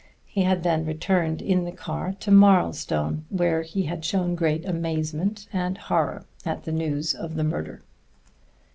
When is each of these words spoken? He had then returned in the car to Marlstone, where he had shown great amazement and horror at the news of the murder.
He 0.25 0.41
had 0.41 0.63
then 0.63 0.83
returned 0.83 1.43
in 1.43 1.63
the 1.63 1.71
car 1.71 2.15
to 2.21 2.31
Marlstone, 2.31 3.25
where 3.29 3.61
he 3.61 3.83
had 3.83 4.03
shown 4.03 4.33
great 4.33 4.65
amazement 4.65 5.47
and 5.53 5.77
horror 5.77 6.25
at 6.43 6.63
the 6.63 6.71
news 6.71 7.13
of 7.13 7.35
the 7.35 7.43
murder. 7.43 7.83